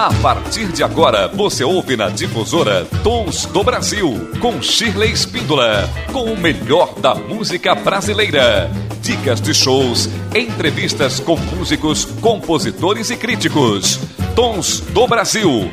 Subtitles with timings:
[0.00, 6.24] A partir de agora, você ouve na difusora Tons do Brasil, com Shirley Espíndola, com
[6.24, 8.70] o melhor da música brasileira.
[9.02, 14.00] Dicas de shows, entrevistas com músicos, compositores e críticos.
[14.34, 15.70] Tons do Brasil.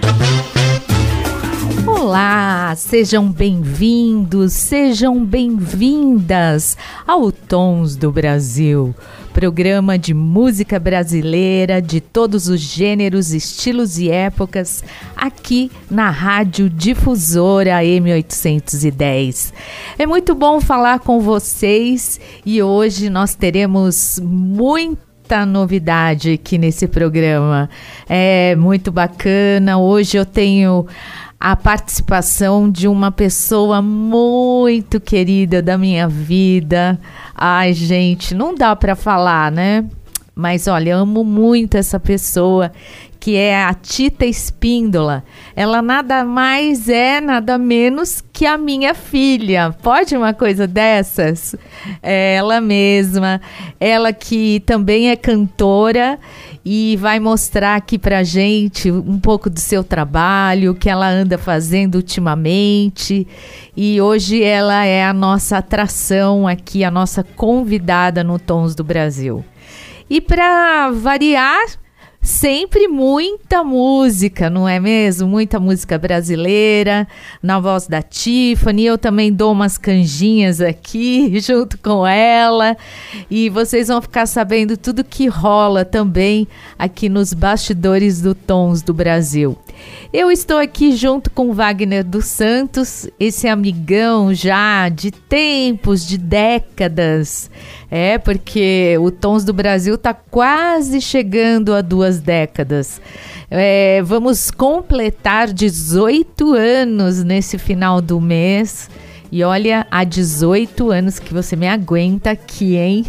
[1.88, 6.75] Olá, sejam bem-vindos, sejam bem-vindas
[7.07, 8.94] ao Tons do Brasil
[9.38, 14.83] programa de música brasileira de todos os gêneros, estilos e épocas,
[15.15, 19.54] aqui na Rádio Difusora M810.
[20.00, 27.69] É muito bom falar com vocês e hoje nós teremos muita novidade aqui nesse programa.
[28.09, 29.78] É muito bacana.
[29.78, 30.87] Hoje eu tenho
[31.39, 37.00] a participação de uma pessoa muito querida da minha vida.
[37.36, 39.86] Ai, gente, não dá para falar, né?
[40.33, 42.72] Mas olha, amo muito essa pessoa
[43.19, 45.23] que é a Tita Espíndola.
[45.55, 49.75] Ela nada mais é, nada menos que a minha filha.
[49.81, 51.56] Pode uma coisa dessas?
[52.02, 53.42] É ela mesma.
[53.80, 56.19] Ela que também é cantora
[56.70, 61.38] e vai mostrar aqui pra gente um pouco do seu trabalho, o que ela anda
[61.38, 63.26] fazendo ultimamente.
[63.74, 69.46] E hoje ela é a nossa atração aqui, a nossa convidada no Tons do Brasil.
[70.09, 71.68] E para variar,
[72.28, 75.30] sempre muita música, não é mesmo?
[75.30, 77.08] Muita música brasileira,
[77.42, 78.86] na voz da Tiffany.
[78.86, 82.75] Eu também dou umas canjinhas aqui junto com ela.
[83.31, 86.45] E vocês vão ficar sabendo tudo que rola também
[86.78, 89.58] aqui nos bastidores do Tons do Brasil.
[90.12, 97.50] Eu estou aqui junto com Wagner dos Santos, esse amigão já de tempos, de décadas.
[97.90, 103.02] É, porque o Tons do Brasil está quase chegando a duas décadas.
[103.50, 108.90] É, vamos completar 18 anos nesse final do mês.
[109.30, 113.06] E olha, há 18 anos que você me aguenta aqui, hein?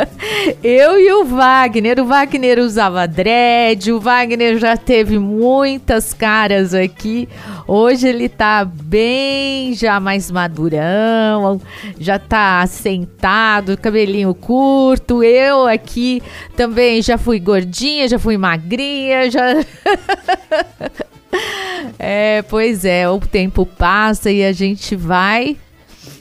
[0.62, 1.98] Eu e o Wagner.
[1.98, 7.26] O Wagner usava dread, o Wagner já teve muitas caras aqui.
[7.66, 11.60] Hoje ele tá bem já mais madurão,
[11.98, 15.24] já tá sentado, cabelinho curto.
[15.24, 16.22] Eu aqui
[16.54, 19.42] também já fui gordinha, já fui magrinha, já.
[21.98, 25.56] É, pois é, o tempo passa e a gente vai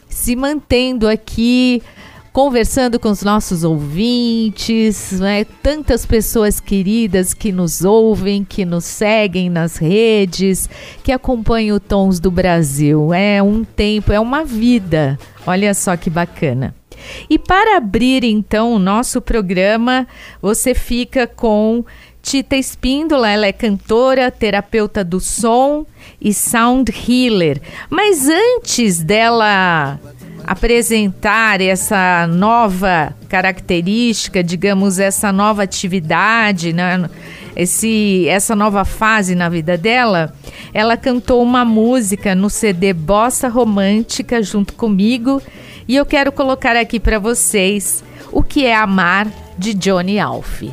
[0.08, 1.82] se mantendo aqui,
[2.32, 5.46] conversando com os nossos ouvintes, né?
[5.62, 10.70] tantas pessoas queridas que nos ouvem, que nos seguem nas redes,
[11.04, 13.14] que acompanham o Tons do Brasil.
[13.14, 15.20] É um tempo, é uma vida.
[15.46, 16.74] Olha só que bacana.
[17.30, 20.08] E para abrir então o nosso programa,
[20.42, 21.84] você fica com
[22.26, 25.86] Tita Espíndola, ela é cantora, terapeuta do som
[26.20, 27.62] e sound healer.
[27.88, 30.00] Mas antes dela
[30.44, 37.08] apresentar essa nova característica, digamos, essa nova atividade, né?
[37.56, 40.34] Esse, essa nova fase na vida dela,
[40.74, 45.40] ela cantou uma música no CD Bossa Romântica junto comigo
[45.88, 49.28] e eu quero colocar aqui para vocês o que é Amar
[49.60, 50.64] de Johnny Alf.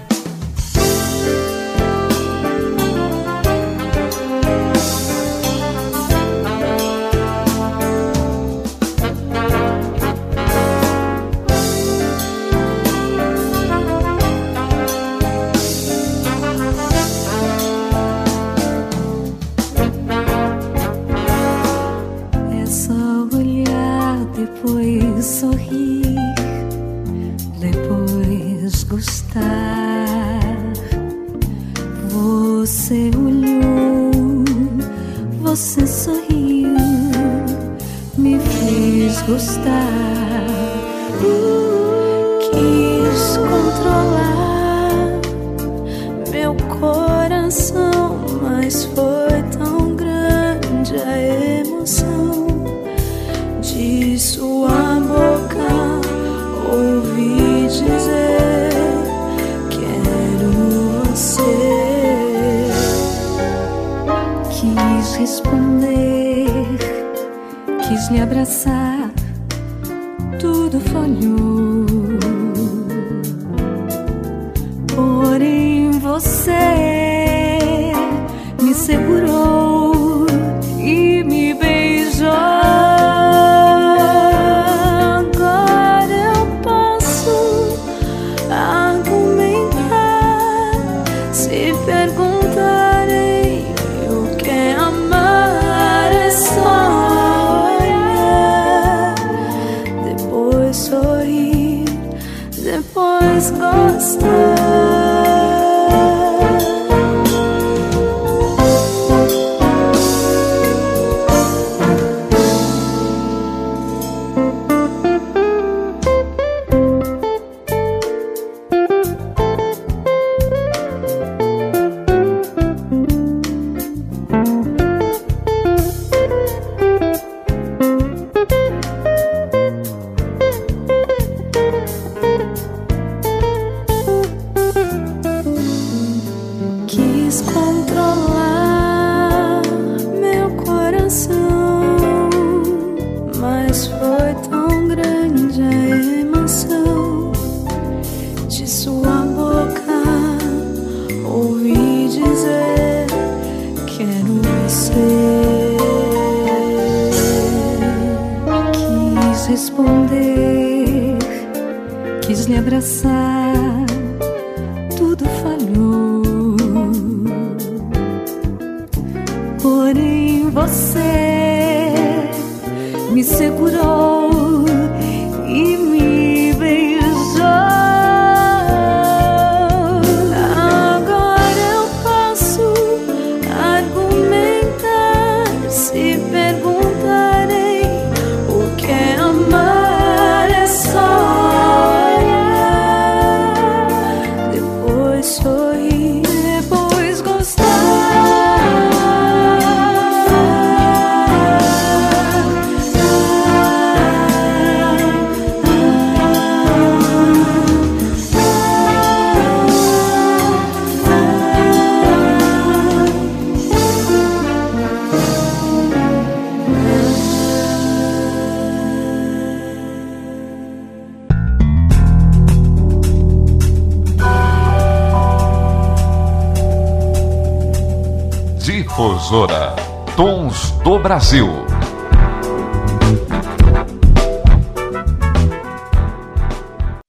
[231.02, 231.48] Brasil.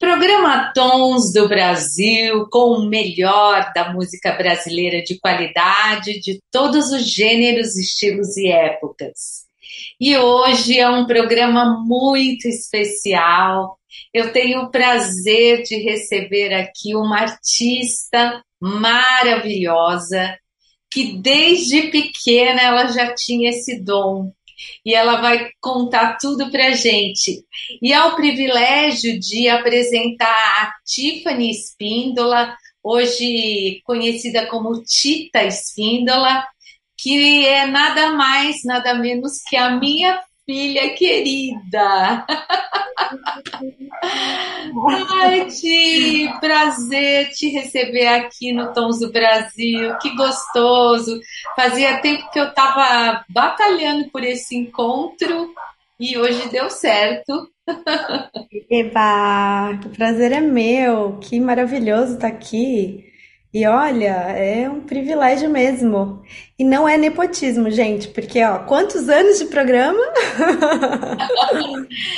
[0.00, 7.08] Programa Tons do Brasil com o melhor da música brasileira de qualidade de todos os
[7.08, 9.44] gêneros, estilos e épocas.
[10.00, 13.78] E hoje é um programa muito especial.
[14.12, 20.36] Eu tenho o prazer de receber aqui uma artista maravilhosa
[20.94, 24.32] que desde pequena ela já tinha esse dom.
[24.86, 27.44] E ela vai contar tudo para gente.
[27.82, 36.46] E é o privilégio de apresentar a Tiffany Espíndola, hoje conhecida como Tita Espíndola,
[36.96, 42.26] que é nada mais, nada menos que a minha filha querida.
[45.10, 51.18] Ai, Ti, prazer te receber aqui no Tons do Brasil, que gostoso.
[51.56, 55.52] Fazia tempo que eu estava batalhando por esse encontro
[55.98, 57.48] e hoje deu certo.
[58.70, 63.13] Eba, o prazer é meu, que maravilhoso estar aqui.
[63.54, 66.20] E olha, é um privilégio mesmo.
[66.58, 70.00] E não é nepotismo, gente, porque ó, quantos anos de programa?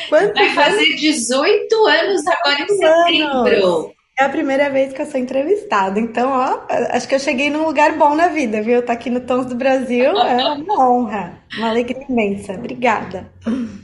[0.08, 1.00] quantos Vai fazer anos?
[1.00, 3.94] 18 anos agora em setembro.
[4.18, 7.66] É a primeira vez que eu sou entrevistada, então, ó, acho que eu cheguei num
[7.66, 8.82] lugar bom na vida, viu?
[8.82, 12.54] Tá aqui no Tons do Brasil é uma honra, uma alegria imensa.
[12.54, 13.30] Obrigada.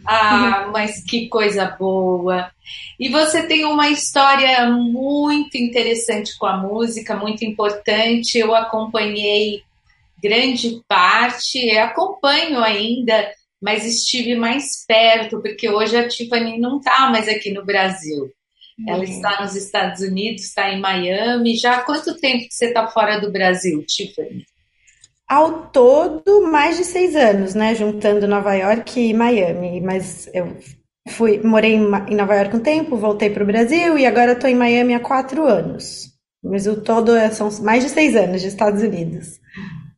[0.06, 2.50] Ah, mas que coisa boa.
[2.98, 8.38] E você tem uma história muito interessante com a música, muito importante.
[8.38, 9.60] Eu acompanhei
[10.22, 17.28] grande parte, acompanho ainda, mas estive mais perto, porque hoje a Tiffany não está mais
[17.28, 18.32] aqui no Brasil.
[18.86, 19.04] Ela uhum.
[19.04, 21.56] está nos Estados Unidos, está em Miami.
[21.56, 24.44] Já há quanto tempo que você está fora do Brasil, Tiffany?
[25.28, 27.74] Ao todo, mais de seis anos, né?
[27.74, 29.80] Juntando Nova York e Miami.
[29.80, 30.56] Mas eu
[31.08, 34.54] fui, morei em Nova York um tempo, voltei para o Brasil e agora estou em
[34.54, 36.12] Miami há quatro anos.
[36.42, 39.40] Mas o todo é, são mais de seis anos de Estados Unidos.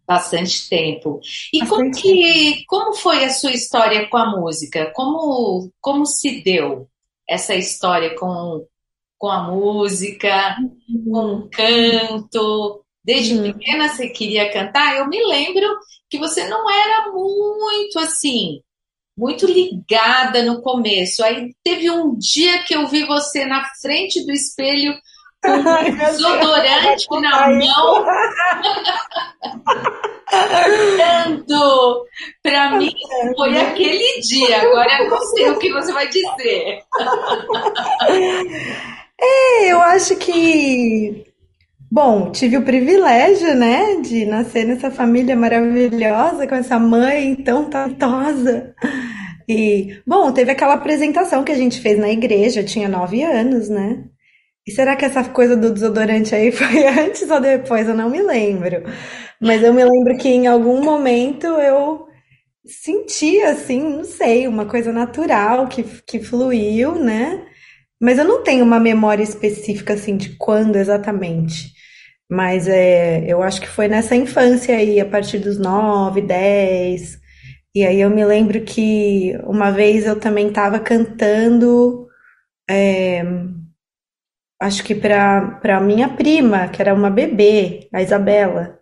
[0.06, 1.18] Bastante tempo.
[1.52, 4.92] E Bastante como, que, como foi a sua história com a música?
[4.94, 6.86] Como, como se deu?
[7.28, 8.64] essa história com,
[9.24, 11.04] com a música, uhum.
[11.10, 12.84] com o canto.
[13.02, 13.54] Desde uhum.
[13.54, 14.96] pequena você queria cantar?
[14.96, 15.66] Eu me lembro
[16.10, 18.60] que você não era muito assim,
[19.16, 21.24] muito ligada no começo.
[21.24, 24.94] Aí teve um dia que eu vi você na frente do espelho
[25.42, 28.04] com um desodorante na mão.
[30.98, 32.04] Cantando!
[32.42, 32.92] Para mim
[33.34, 34.60] foi aquele dia.
[34.60, 36.82] Agora eu não sei o que você vai dizer.
[39.20, 41.24] É, eu acho que
[41.94, 48.74] Bom, tive o privilégio, né, de nascer nessa família maravilhosa, com essa mãe tão talentosa.
[49.48, 53.68] E, bom, teve aquela apresentação que a gente fez na igreja, eu tinha nove anos,
[53.68, 54.04] né?
[54.66, 57.88] E será que essa coisa do desodorante aí foi antes ou depois?
[57.88, 58.82] Eu não me lembro.
[59.40, 62.08] Mas eu me lembro que em algum momento eu
[62.66, 67.46] senti assim, não sei, uma coisa natural que, que fluiu, né?
[68.00, 71.72] Mas eu não tenho uma memória específica assim de quando exatamente.
[72.30, 77.18] Mas é, eu acho que foi nessa infância aí, a partir dos 9, 10.
[77.74, 82.06] E aí eu me lembro que uma vez eu também estava cantando,
[82.70, 83.22] é,
[84.60, 88.80] acho que para minha prima, que era uma bebê, a Isabela,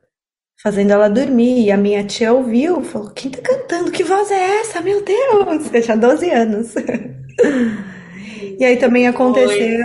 [0.63, 1.67] fazendo ela dormir.
[1.67, 3.91] E a minha tia ouviu, falou: Quem tá cantando?
[3.91, 4.81] Que voz é essa?
[4.81, 5.73] Meu Deus!
[5.73, 6.75] Eu tinha 12 anos.
[8.59, 9.79] E aí também aconteceu,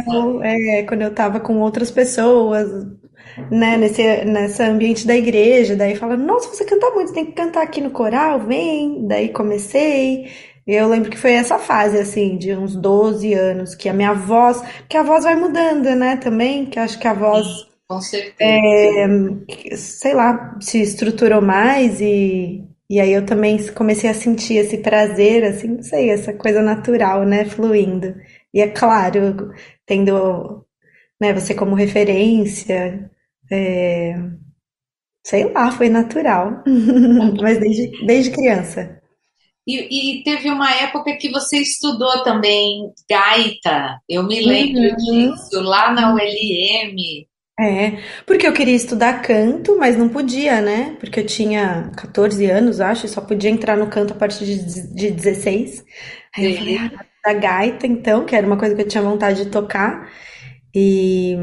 [0.43, 2.69] é, quando eu tava com outras pessoas,
[3.51, 7.31] né, nesse, nesse ambiente da igreja, daí fala, nossa, você canta muito, você tem que
[7.33, 9.07] cantar aqui no coral, vem.
[9.07, 10.31] Daí comecei.
[10.65, 14.61] Eu lembro que foi essa fase, assim, de uns 12 anos, que a minha voz,
[14.89, 17.47] que a voz vai mudando, né, também, que acho que a voz,
[17.87, 18.63] Com certeza.
[18.65, 19.07] é,
[19.75, 25.43] sei lá, se estruturou mais e, e aí eu também comecei a sentir esse prazer,
[25.43, 28.15] assim, não sei, essa coisa natural, né, fluindo.
[28.53, 29.53] E é claro,
[29.85, 30.65] tendo,
[31.21, 33.09] né, você como referência,
[33.51, 34.15] é,
[35.23, 36.63] sei lá, foi natural,
[37.41, 38.99] mas desde, desde criança.
[39.67, 44.01] E, e teve uma época que você estudou também gaita.
[44.09, 44.95] Eu me lembro Uhum.
[44.95, 47.27] disso, lá na ULM.
[47.59, 50.95] É, porque eu queria estudar canto, mas não podia, né?
[50.99, 54.93] Porque eu tinha 14 anos, acho, e só podia entrar no canto a partir de,
[54.93, 55.83] de 16.
[56.37, 56.91] Aí eu falei, ah,
[57.27, 60.09] da gaita, então, que era uma coisa que eu tinha vontade de tocar.
[60.73, 61.35] E,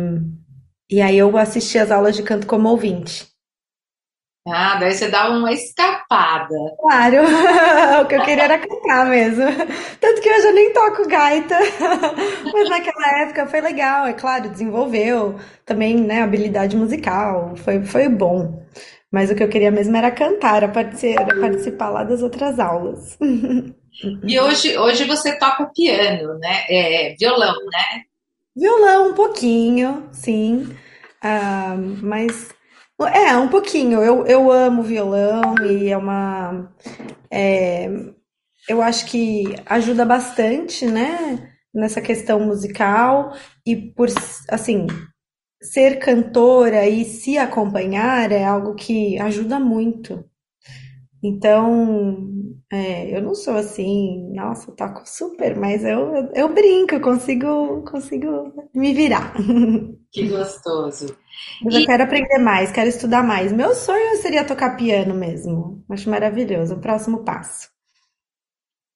[0.91, 3.27] e aí eu assisti as aulas de canto como ouvinte.
[4.47, 6.55] Ah, daí você dava uma escapada.
[6.79, 7.17] Claro,
[8.03, 9.45] o que eu queria era cantar mesmo.
[10.01, 11.59] Tanto que hoje eu nem toco gaita.
[12.53, 18.63] Mas naquela época foi legal, é claro, desenvolveu também, né, habilidade musical, foi, foi bom.
[19.11, 22.59] Mas o que eu queria mesmo era cantar, era participar, era participar lá das outras
[22.59, 23.19] aulas.
[24.27, 26.65] E hoje, hoje você toca piano, né?
[26.69, 28.03] É, violão, né?
[28.57, 30.69] Violão, um pouquinho, sim.
[31.23, 32.51] Ah, mas
[33.01, 34.03] é, um pouquinho.
[34.03, 36.73] Eu, eu amo violão e é uma.
[37.31, 37.89] é,
[38.69, 43.35] eu acho que ajuda bastante, né, nessa questão musical
[43.67, 44.09] e por,
[44.49, 44.87] assim,
[45.63, 50.25] ser cantora e se acompanhar é algo que ajuda muito.
[51.25, 52.29] Então,
[52.71, 57.01] é, eu não sou assim, nossa, eu toco super, mas eu, eu, eu brinco, eu
[57.01, 59.35] consigo, consigo me virar.
[60.13, 61.07] Que gostoso.
[61.65, 63.53] Mas eu E, quero aprender mais, quero estudar mais.
[63.53, 65.85] Meu sonho seria tocar piano mesmo.
[65.91, 67.69] Acho maravilhoso, o próximo passo.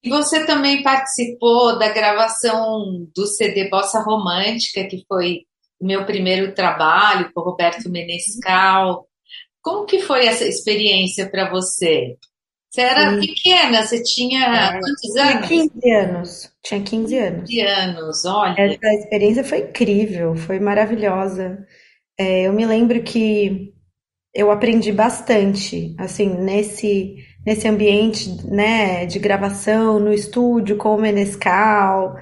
[0.03, 5.41] e você também participou da gravação do CD Bossa Romântica, que foi
[5.79, 9.08] o meu primeiro trabalho com o Roberto Menescal.
[9.61, 12.17] Como que foi essa experiência para você?
[12.69, 15.47] Você era Sim, pequena, você tinha é, quantos tinha anos?
[15.47, 16.53] 15 anos.
[16.63, 17.61] Tinha 15 15 anos.
[17.61, 18.57] anos, olha.
[18.57, 21.65] Essa experiência foi incrível, foi maravilhosa.
[22.19, 23.73] É, eu me lembro que
[24.33, 32.15] eu aprendi bastante, assim, nesse, nesse ambiente, né, de gravação, no estúdio, com o Menescal.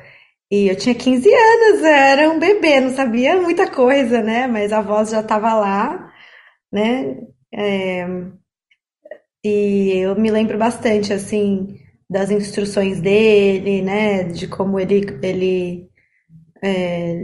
[0.52, 4.48] E eu tinha 15 anos, era um bebê, não sabia muita coisa, né?
[4.48, 6.07] Mas a voz já estava lá,
[6.72, 7.18] né?
[7.54, 8.06] É,
[9.44, 11.78] e eu me lembro bastante, assim,
[12.10, 14.24] das instruções dele, né?
[14.24, 15.88] De como ele, ele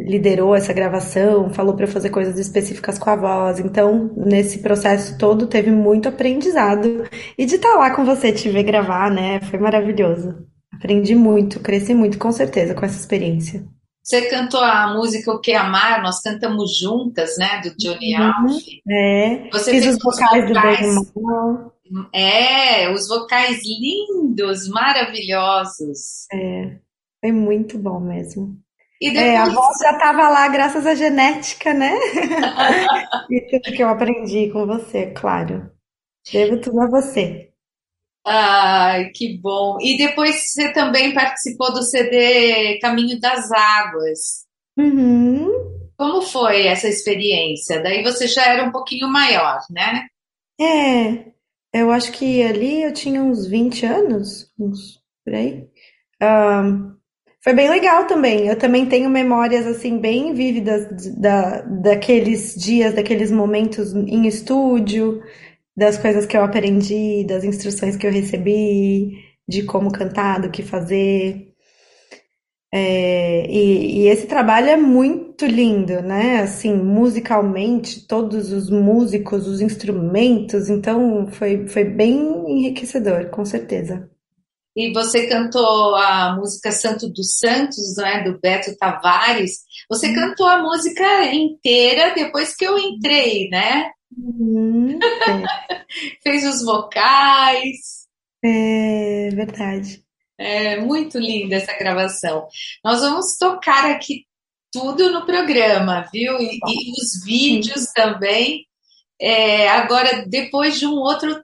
[0.05, 3.59] liderou essa gravação, falou para fazer coisas específicas com a voz.
[3.59, 7.03] Então, nesse processo todo, teve muito aprendizado.
[7.37, 9.41] E de estar lá com você, te ver gravar, né?
[9.41, 10.47] Foi maravilhoso.
[10.71, 13.65] Aprendi muito, cresci muito, com certeza, com essa experiência.
[14.03, 18.63] Você cantou a música O Que Amar, nós cantamos juntas, né, do Johnny Uhum, Alf.
[18.89, 19.49] é.
[19.51, 21.73] Você Fiz os os vocais do vocais, Mal.
[22.13, 26.27] é, os vocais lindos, maravilhosos.
[27.21, 28.57] Foi muito bom mesmo.
[29.01, 31.93] E É, a depois, voz já estava lá graças à genética, né?
[33.29, 35.71] E tudo que eu aprendi com você, claro.
[36.33, 37.52] Devo tudo a você.
[38.25, 39.77] Ai, que bom.
[39.81, 44.45] E depois você também participou do CD Caminho das Águas.
[44.77, 45.51] Uhum.
[45.97, 47.81] Como foi essa experiência?
[47.81, 50.07] Daí você já era um pouquinho maior, né?
[50.59, 51.31] É,
[51.73, 55.67] eu acho que ali eu tinha uns 20 anos, uns por aí.
[56.21, 56.93] Ahn,
[57.43, 58.47] foi bem legal também.
[58.47, 65.21] Eu também tenho memórias assim bem vívidas da, daqueles dias, daqueles momentos em estúdio,
[65.75, 70.61] das coisas que eu aprendi, das instruções que eu recebi, de como cantar, do que
[70.63, 71.53] fazer.
[72.75, 76.41] É, e, e esse trabalho é muito lindo, né?
[76.41, 84.09] Assim, musicalmente, todos os músicos, os instrumentos, então foi, foi bem enriquecedor, com certeza.
[84.75, 89.59] e você cantou a música Santo dos Santos, né, do Beto Tavares.
[89.89, 90.15] Você uhum.
[90.15, 93.91] cantou a música inteira depois que eu entrei, né?
[94.17, 94.99] Uhum.
[96.23, 98.07] Fez os vocais.
[98.43, 100.03] É verdade.
[100.37, 102.47] É muito linda essa gravação.
[102.83, 104.25] Nós vamos tocar aqui
[104.71, 106.37] tudo no programa, viu?
[106.39, 108.65] E, e os vídeos também.
[109.21, 111.41] É, agora, depois de um outro,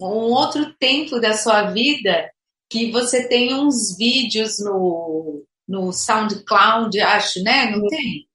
[0.00, 2.30] um outro tempo da sua vida,
[2.68, 7.70] que você tem uns vídeos no, no SoundCloud, acho, né?
[7.70, 8.26] Não tem?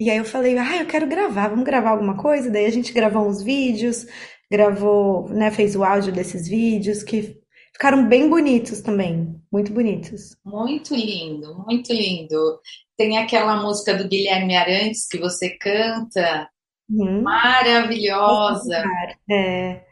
[0.00, 2.50] e aí eu falei, ah, eu quero gravar, vamos gravar alguma coisa?
[2.50, 4.06] Daí a gente gravou uns vídeos,
[4.50, 7.40] gravou, né, fez o áudio desses vídeos que
[7.72, 10.36] ficaram bem bonitos também, muito bonitos.
[10.44, 12.60] Muito lindo, muito lindo.
[12.96, 16.48] Tem aquela música do Guilherme Arantes que você canta,
[16.88, 17.22] uhum.
[17.22, 18.84] maravilhosa.
[19.28, 19.84] É,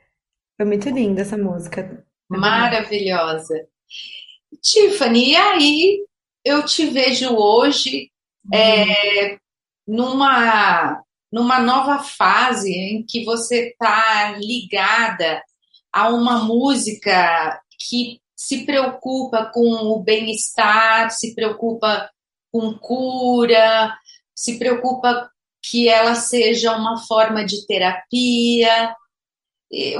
[0.56, 2.04] foi muito linda essa música.
[2.28, 3.66] Maravilhosa.
[4.62, 6.06] Tiffany, e aí
[6.44, 8.10] eu te vejo hoje
[8.52, 9.38] é,
[9.86, 15.42] numa, numa nova fase em que você está ligada
[15.92, 22.10] a uma música que se preocupa com o bem-estar, se preocupa
[22.52, 23.96] com cura,
[24.34, 25.30] se preocupa
[25.62, 28.94] que ela seja uma forma de terapia.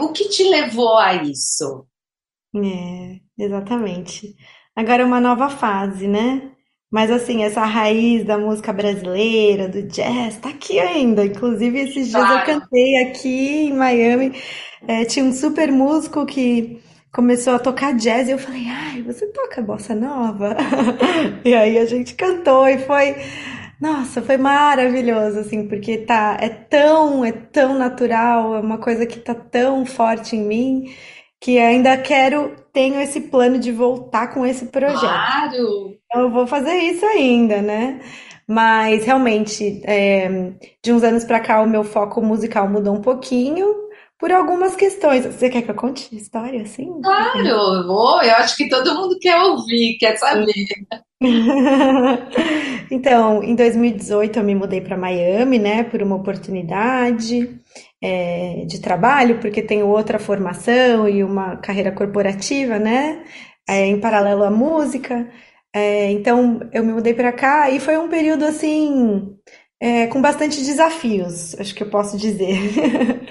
[0.00, 1.86] O que te levou a isso?
[2.54, 4.36] É, exatamente.
[4.74, 6.55] Agora é uma nova fase, né?
[6.90, 11.24] Mas assim, essa raiz da música brasileira, do jazz, tá aqui ainda.
[11.24, 12.30] Inclusive, esses dias Claro.
[12.30, 13.28] eu cantei aqui
[13.68, 14.32] em Miami.
[14.86, 16.80] É, tinha um super músico que
[17.12, 20.56] começou a tocar jazz e eu falei, ai, você toca bossa nova?
[21.44, 23.16] E aí a gente cantou e foi,
[23.80, 29.18] nossa, foi maravilhoso, assim, porque tá, é tão, é tão natural, é uma coisa que
[29.20, 30.84] tá tão forte em mim
[31.40, 35.00] que ainda quero, tenho esse plano de voltar com esse projeto.
[35.00, 35.96] Claro.
[36.06, 38.00] Então, eu vou fazer isso ainda, né?
[38.48, 43.86] Mas realmente, é, de uns anos pra cá, o meu foco musical mudou um pouquinho
[44.18, 45.26] por algumas questões.
[45.26, 47.00] Você quer que eu conte a história assim?
[47.02, 48.22] Claro, vou.
[48.22, 50.52] Eu acho que todo mundo quer ouvir, quer saber.
[52.90, 57.58] Então, em 2018 eu me mudei para Miami, né, por uma oportunidade
[58.06, 63.24] é, de trabalho, porque tenho outra formação e uma carreira corporativa, né,
[63.68, 65.28] é, em paralelo à música.
[65.74, 69.36] É, então, eu me mudei para cá e foi um período assim.
[69.78, 72.56] É, com bastante desafios, acho que eu posso dizer.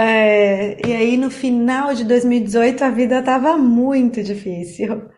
[0.00, 5.08] É, e aí, no final de 2018, a vida estava muito difícil.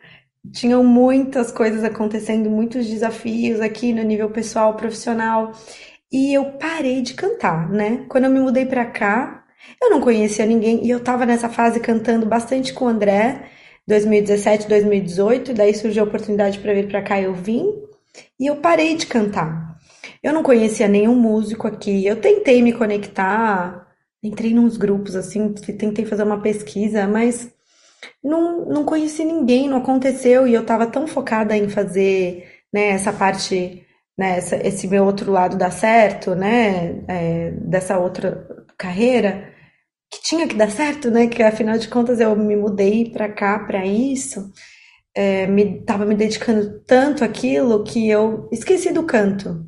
[0.53, 5.53] Tinham muitas coisas acontecendo, muitos desafios aqui no nível pessoal, profissional.
[6.13, 8.05] E eu parei de cantar, né?
[8.09, 9.45] Quando eu me mudei pra cá,
[9.81, 13.49] eu não conhecia ninguém e eu tava nessa fase cantando bastante com o André,
[13.87, 17.67] 2017, 2018, daí surgiu a oportunidade para vir pra cá, eu vim
[18.39, 19.79] e eu parei de cantar.
[20.23, 22.07] Eu não conhecia nenhum músico aqui.
[22.07, 23.87] Eu tentei me conectar,
[24.23, 27.51] entrei nos grupos assim, tentei fazer uma pesquisa, mas
[28.23, 33.13] não, não conheci ninguém, não aconteceu, e eu estava tão focada em fazer, né, essa
[33.13, 33.87] parte,
[34.19, 38.47] né, essa, esse meu outro lado dar certo, né, é, dessa outra
[38.77, 39.53] carreira,
[40.13, 43.59] que tinha que dar certo, né, que afinal de contas eu me mudei para cá
[43.61, 44.51] para isso,
[45.15, 49.67] é, me estava me dedicando tanto àquilo que eu esqueci do canto.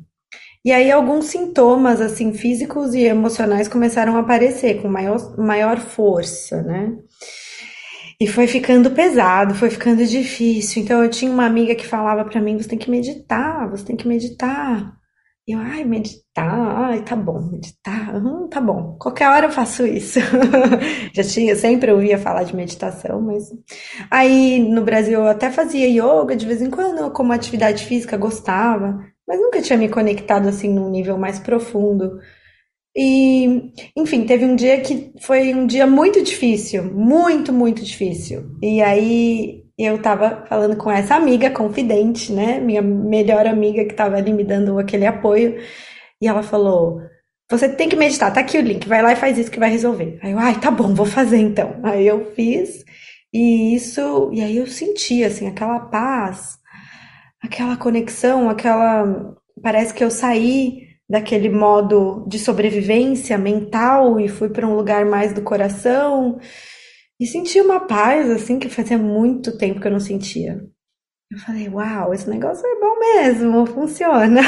[0.65, 6.61] E aí alguns sintomas assim físicos e emocionais começaram a aparecer com maior, maior força,
[6.63, 6.93] né?
[8.23, 10.81] E foi ficando pesado, foi ficando difícil.
[10.81, 13.97] Então eu tinha uma amiga que falava para mim: você tem que meditar, você tem
[13.97, 14.93] que meditar.
[15.45, 16.47] E eu, ai, meditar,
[16.85, 18.97] ai, tá bom, meditar, hum, tá bom.
[18.97, 20.19] Qualquer hora eu faço isso.
[21.13, 23.49] Já tinha, sempre ouvia falar de meditação, mas
[24.09, 29.01] aí no Brasil eu até fazia yoga de vez em quando, como atividade física, gostava,
[29.27, 32.19] mas nunca tinha me conectado assim num nível mais profundo.
[32.95, 38.51] E, enfim, teve um dia que foi um dia muito difícil, muito, muito difícil.
[38.61, 42.59] E aí eu tava falando com essa amiga confidente, né?
[42.59, 45.57] Minha melhor amiga que tava ali me dando aquele apoio.
[46.21, 47.01] E ela falou:
[47.49, 49.71] Você tem que meditar, tá aqui o link, vai lá e faz isso que vai
[49.71, 50.19] resolver.
[50.21, 51.79] Aí eu, ai, tá bom, vou fazer então.
[51.83, 52.85] Aí eu fiz,
[53.33, 56.57] e isso, e aí eu senti, assim, aquela paz,
[57.41, 59.35] aquela conexão, aquela.
[59.61, 65.31] Parece que eu saí daquele modo de sobrevivência mental e fui para um lugar mais
[65.31, 66.39] do coração
[67.19, 70.59] e senti uma paz assim que fazia muito tempo que eu não sentia.
[71.31, 74.41] Eu falei, uau, esse negócio é bom mesmo, funciona.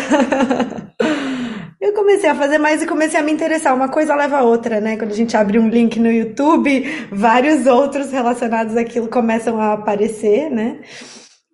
[1.80, 3.76] eu comecei a fazer mais e comecei a me interessar.
[3.76, 4.98] Uma coisa leva a outra, né?
[4.98, 10.50] Quando a gente abre um link no YouTube, vários outros relacionados àquilo começam a aparecer,
[10.50, 10.82] né?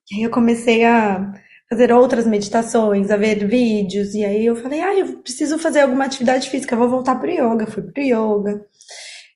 [0.09, 1.33] E aí eu comecei a
[1.71, 6.03] fazer outras meditações, a ver vídeos, e aí eu falei, ah, eu preciso fazer alguma
[6.03, 8.65] atividade física, vou voltar pro yoga, fui pro yoga.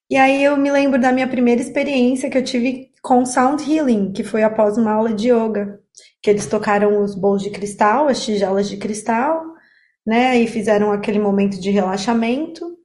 [0.10, 4.12] E aí eu me lembro da minha primeira experiência que eu tive com Sound Healing,
[4.12, 5.80] que foi após uma aula de yoga,
[6.22, 9.42] que eles tocaram os bowls de cristal, as tigelas de cristal,
[10.06, 12.76] né, e fizeram aquele momento de relaxamento.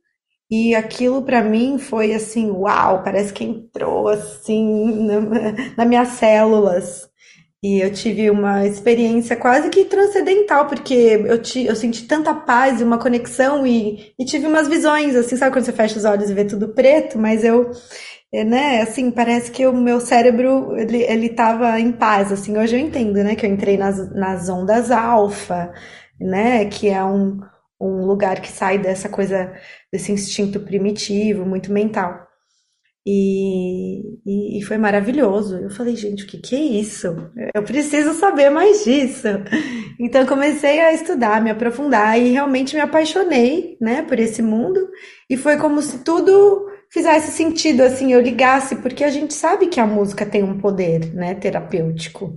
[0.48, 5.20] E aquilo para mim foi assim, uau, parece que entrou assim na,
[5.76, 7.10] nas minhas células.
[7.62, 12.80] E eu tive uma experiência quase que transcendental, porque eu, ti, eu senti tanta paz
[12.80, 16.30] e uma conexão e, e tive umas visões, assim, sabe quando você fecha os olhos
[16.30, 17.18] e vê tudo preto?
[17.18, 17.70] Mas eu,
[18.32, 22.76] é, né, assim, parece que o meu cérebro, ele, ele tava em paz, assim, hoje
[22.76, 25.70] eu entendo, né, que eu entrei nas, nas ondas alfa,
[26.18, 27.40] né, que é um,
[27.78, 29.52] um lugar que sai dessa coisa,
[29.92, 32.29] desse instinto primitivo, muito mental.
[33.06, 35.56] E, e, e, foi maravilhoso.
[35.56, 37.08] Eu falei, gente, o que, que é isso?
[37.54, 39.26] Eu preciso saber mais disso.
[39.98, 44.88] Então comecei a estudar, me aprofundar e realmente me apaixonei, né, por esse mundo.
[45.28, 49.78] E foi como se tudo fizesse sentido, assim, eu ligasse, porque a gente sabe que
[49.78, 52.34] a música tem um poder, né, terapêutico.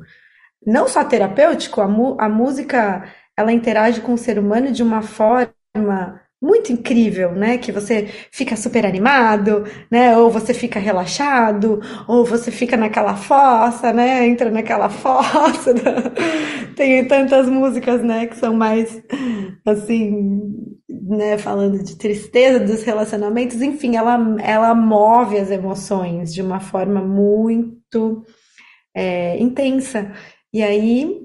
[0.65, 3.03] Não só terapêutico, a, a música
[3.37, 7.57] ela interage com o ser humano de uma forma muito incrível, né?
[7.57, 10.17] Que você fica super animado, né?
[10.17, 14.27] Ou você fica relaxado, ou você fica naquela fossa, né?
[14.27, 15.73] Entra naquela fossa.
[16.75, 18.27] Tem tantas músicas, né?
[18.27, 19.01] Que são mais
[19.65, 20.41] assim,
[20.89, 21.37] né?
[21.37, 23.61] Falando de tristeza dos relacionamentos.
[23.61, 28.21] Enfim, ela, ela move as emoções de uma forma muito
[28.93, 30.11] é, intensa.
[30.53, 31.22] E aí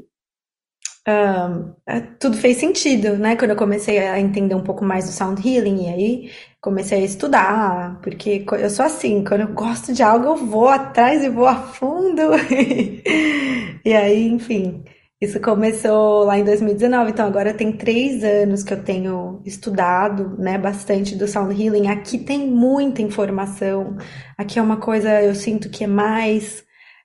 [1.08, 1.74] uh,
[2.18, 3.36] tudo fez sentido, né?
[3.36, 7.04] Quando eu comecei a entender um pouco mais do sound healing, e aí comecei a
[7.04, 11.46] estudar, porque eu sou assim, quando eu gosto de algo, eu vou atrás e vou
[11.46, 12.22] a fundo.
[13.84, 14.84] e aí, enfim,
[15.20, 20.58] isso começou lá em 2019, então agora tem três anos que eu tenho estudado, né,
[20.58, 21.88] bastante do sound healing.
[21.88, 23.96] Aqui tem muita informação,
[24.36, 26.64] aqui é uma coisa, eu sinto que é mais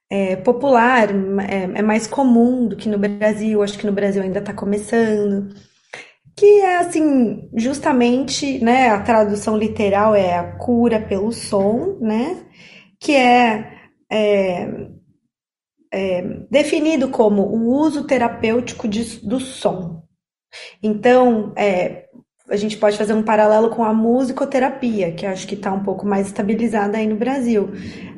[0.10, 1.10] é, popular,
[1.50, 5.56] é, é, mais comum do que no Brasil, acho que no Brasil ainda está começando.
[6.36, 12.46] Que é assim, justamente, né, a tradução literal é a cura pelo som, né?
[13.00, 13.72] Que é,
[14.12, 14.88] é,
[15.92, 20.04] é definido como o uso terapêutico de, do som.
[20.82, 22.08] Então, é,
[22.50, 26.06] a gente pode fazer um paralelo com a musicoterapia, que acho que está um pouco
[26.06, 27.72] mais estabilizada aí no Brasil.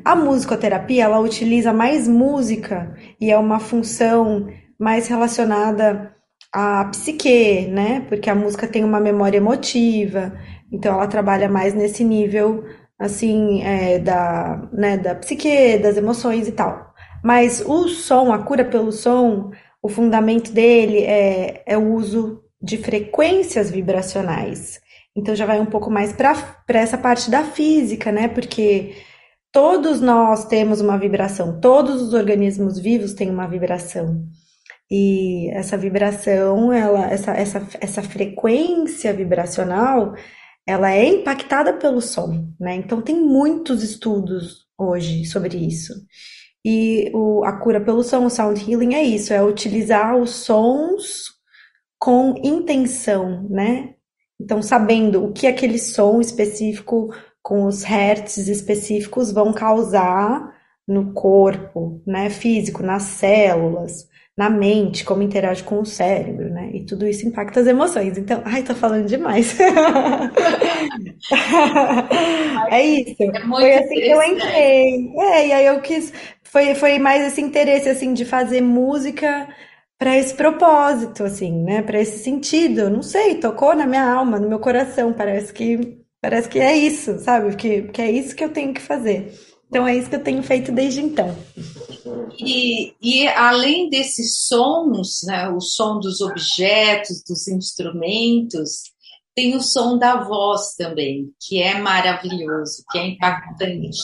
[0.04, 6.12] A musicoterapia, ela utiliza mais música e é uma função mais relacionada
[6.52, 8.04] à psique, né?
[8.08, 10.32] Porque a música tem uma memória emotiva,
[10.72, 12.64] então ela trabalha mais nesse nível,
[12.98, 16.94] assim, é, da, né, da psique, das emoções e tal.
[17.22, 22.76] Mas o som, a cura pelo som, o fundamento dele é, é o uso de
[22.78, 24.80] frequências vibracionais.
[25.16, 28.26] Então já vai um pouco mais para essa parte da física, né?
[28.26, 28.96] Porque
[29.52, 34.26] todos nós temos uma vibração, todos os organismos vivos têm uma vibração.
[34.90, 40.14] E essa vibração, ela, essa, essa, essa frequência vibracional,
[40.66, 42.74] ela é impactada pelo som, né?
[42.74, 45.94] Então tem muitos estudos hoje sobre isso.
[46.64, 51.35] E o, a cura pelo som, o sound healing é isso, é utilizar os sons
[51.98, 53.94] com intenção, né?
[54.40, 60.54] Então, sabendo o que aquele som específico com os hertz específicos vão causar
[60.86, 66.70] no corpo, né, físico, nas células, na mente, como interage com o cérebro, né?
[66.74, 68.18] E tudo isso impacta as emoções.
[68.18, 69.56] Então, ai, tô falando demais.
[72.70, 73.22] é isso.
[73.22, 75.10] É foi assim que eu entrei.
[75.16, 76.12] É, e aí eu quis.
[76.42, 79.48] Foi, foi mais esse interesse, assim, de fazer música
[79.98, 81.82] para esse propósito, assim, né?
[81.82, 82.90] Para esse sentido.
[82.90, 85.12] Não sei, tocou na minha alma, no meu coração.
[85.12, 87.54] Parece que parece que é isso, sabe?
[87.56, 89.32] Que, que é isso que eu tenho que fazer.
[89.68, 91.36] Então é isso que eu tenho feito desde então.
[92.38, 98.94] E, e além desses sons, né, o som dos objetos, dos instrumentos,
[99.34, 103.98] tem o som da voz também, que é maravilhoso, que é impactante.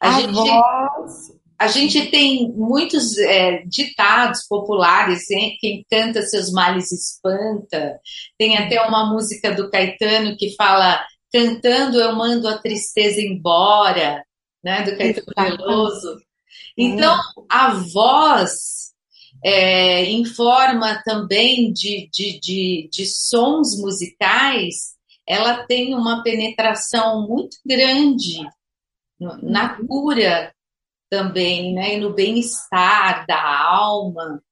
[0.00, 1.37] A, a gente, voz.
[1.58, 5.56] A gente tem muitos é, ditados populares, hein?
[5.60, 7.98] quem canta seus males espanta.
[8.38, 14.24] Tem até uma música do Caetano que fala: cantando eu mando a tristeza embora
[14.62, 16.20] né, do Caetano Veloso.
[16.76, 17.18] Então,
[17.50, 18.92] a voz,
[19.44, 24.94] é, em forma também de, de, de, de sons musicais,
[25.26, 28.38] ela tem uma penetração muito grande
[29.42, 29.86] na uhum.
[29.88, 30.54] cura
[31.10, 31.96] também, né?
[31.96, 34.42] E no bem-estar da alma,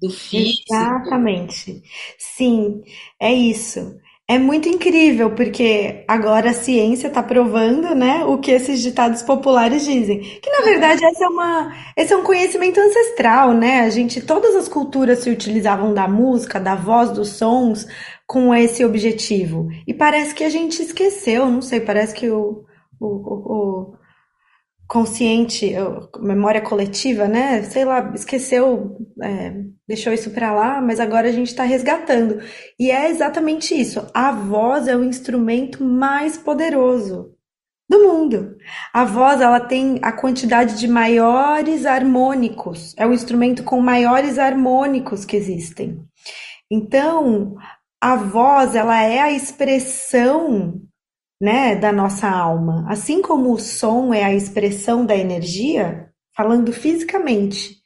[0.00, 0.62] do físico.
[0.72, 1.82] Exatamente.
[2.18, 2.82] Sim,
[3.20, 3.98] é isso.
[4.26, 9.84] É muito incrível, porque agora a ciência está provando, né, o que esses ditados populares
[9.84, 10.18] dizem.
[10.40, 13.80] Que na verdade esse é, uma, esse é um conhecimento ancestral, né?
[13.82, 17.86] A gente, todas as culturas se utilizavam da música, da voz, dos sons,
[18.26, 19.68] com esse objetivo.
[19.86, 22.64] E parece que a gente esqueceu, não sei, parece que o,
[22.98, 23.94] o, o,
[24.86, 25.72] consciente,
[26.20, 27.62] memória coletiva, né?
[27.62, 29.54] Sei lá, esqueceu, é,
[29.88, 32.40] deixou isso para lá, mas agora a gente está resgatando.
[32.78, 34.06] E é exatamente isso.
[34.12, 37.34] A voz é o instrumento mais poderoso
[37.88, 38.56] do mundo.
[38.92, 42.94] A voz, ela tem a quantidade de maiores harmônicos.
[42.96, 46.02] É o instrumento com maiores harmônicos que existem.
[46.70, 47.54] Então,
[48.00, 50.80] a voz, ela é a expressão
[51.44, 52.86] né, da nossa alma.
[52.88, 57.76] Assim como o som é a expressão da energia, falando fisicamente, Sim.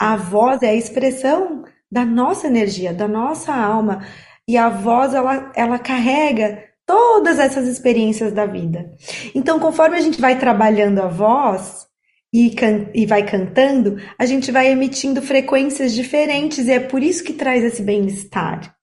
[0.00, 4.02] a voz é a expressão da nossa energia, da nossa alma.
[4.48, 8.90] E a voz, ela, ela carrega todas essas experiências da vida.
[9.34, 11.86] Então, conforme a gente vai trabalhando a voz
[12.32, 17.22] e, can e vai cantando, a gente vai emitindo frequências diferentes, e é por isso
[17.22, 18.73] que traz esse bem-estar.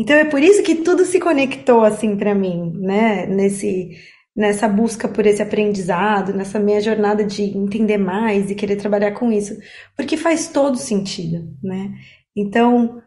[0.00, 3.26] Então é por isso que tudo se conectou assim para mim, né?
[3.26, 3.90] Nesse
[4.34, 9.30] nessa busca por esse aprendizado, nessa minha jornada de entender mais e querer trabalhar com
[9.30, 9.54] isso,
[9.94, 11.92] porque faz todo sentido, né?
[12.34, 13.02] Então,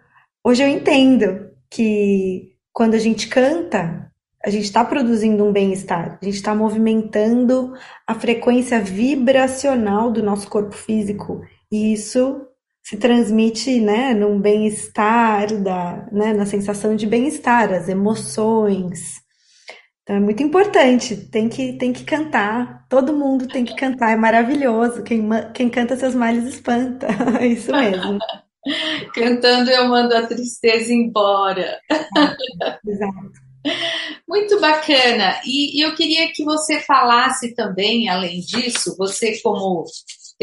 [0.45, 4.11] hoje eu entendo que quando a gente canta,
[4.45, 7.73] a gente está produzindo um bem-estar, a gente está movimentando
[8.05, 12.45] a frequência vibracional do nosso corpo físico, e isso
[12.83, 15.47] se transmite, né, num bem-estar,
[16.11, 19.21] né, na sensação de bem-estar, as emoções.
[20.03, 24.17] Então é muito importante, tem que, tem que cantar, todo mundo tem que cantar, é
[24.17, 27.07] maravilhoso, quem, quem canta seus males espanta,
[27.39, 28.19] é isso mesmo.
[29.15, 31.79] Cantando eu mando a tristeza embora.
[32.85, 33.43] Exato.
[34.27, 35.39] Muito bacana.
[35.45, 39.85] E, e eu queria que você falasse também, além disso, você como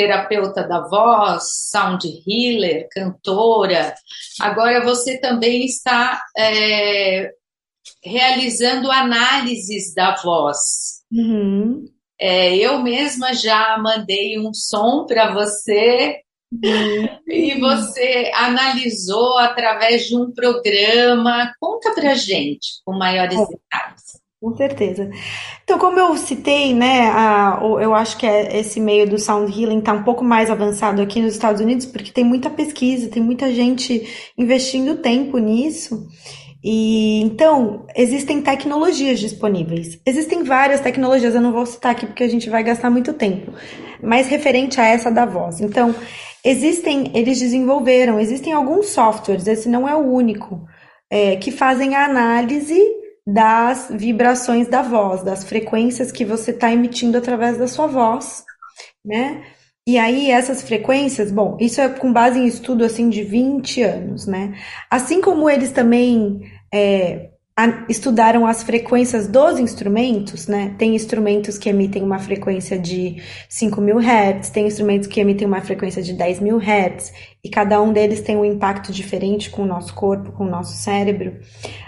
[0.01, 3.95] terapeuta da voz, sound healer, cantora.
[4.41, 7.31] Agora você também está é,
[8.03, 11.03] realizando análises da voz.
[11.13, 11.85] Uhum.
[12.19, 17.09] É, eu mesma já mandei um som para você uhum.
[17.29, 21.53] e você analisou através de um programa.
[21.61, 24.21] Conta para gente com maiores detalhes.
[24.41, 25.11] Com certeza.
[25.63, 29.81] Então, como eu citei, né, a, eu acho que é esse meio do sound healing
[29.81, 33.53] está um pouco mais avançado aqui nos Estados Unidos, porque tem muita pesquisa, tem muita
[33.53, 36.09] gente investindo tempo nisso.
[36.65, 40.01] E então, existem tecnologias disponíveis.
[40.07, 43.53] Existem várias tecnologias, eu não vou citar aqui porque a gente vai gastar muito tempo,
[44.03, 45.61] mas referente a essa da voz.
[45.61, 45.95] Então,
[46.43, 50.67] existem, eles desenvolveram, existem alguns softwares, esse não é o único,
[51.11, 57.19] é, que fazem a análise das vibrações da voz, das frequências que você está emitindo
[57.19, 58.45] através da sua voz,
[59.05, 59.43] né?
[59.87, 64.27] E aí essas frequências, bom, isso é com base em estudo assim de 20 anos,
[64.27, 64.55] né?
[64.91, 66.41] Assim como eles também
[66.73, 67.31] é,
[67.89, 70.75] estudaram as frequências dos instrumentos, né?
[70.79, 75.61] Tem instrumentos que emitem uma frequência de 5 mil Hz, tem instrumentos que emitem uma
[75.61, 77.13] frequência de 10 mil Hz,
[77.45, 80.75] e cada um deles tem um impacto diferente com o nosso corpo, com o nosso
[80.77, 81.37] cérebro.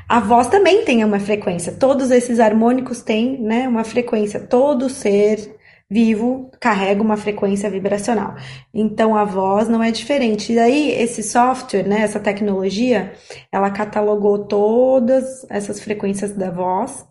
[0.08, 5.56] A voz também tem uma frequência, todos esses harmônicos têm né, uma frequência, todo ser
[5.92, 8.34] vivo carrega uma frequência vibracional.
[8.72, 10.52] Então a voz não é diferente.
[10.52, 13.12] E aí esse software, né, essa tecnologia,
[13.52, 17.06] ela catalogou todas essas frequências da voz.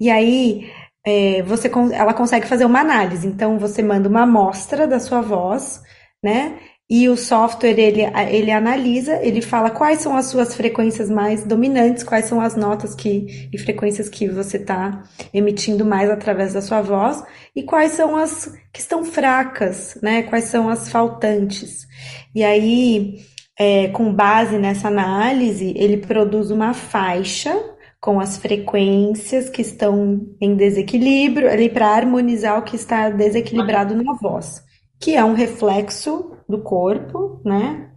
[0.00, 0.68] E aí
[1.06, 3.26] é, você, ela consegue fazer uma análise.
[3.26, 5.80] Então você manda uma amostra da sua voz,
[6.22, 6.58] né?
[6.88, 12.04] E o software ele, ele analisa, ele fala quais são as suas frequências mais dominantes,
[12.04, 15.02] quais são as notas que, e frequências que você está
[15.34, 17.24] emitindo mais através da sua voz,
[17.56, 20.22] e quais são as que estão fracas, né?
[20.22, 21.88] Quais são as faltantes.
[22.32, 23.16] E aí,
[23.58, 27.52] é, com base nessa análise, ele produz uma faixa
[28.00, 34.14] com as frequências que estão em desequilíbrio, ali para harmonizar o que está desequilibrado na
[34.14, 34.64] voz
[35.00, 37.90] que é um reflexo do corpo, né?